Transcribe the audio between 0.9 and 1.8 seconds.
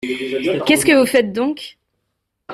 vous faites donc?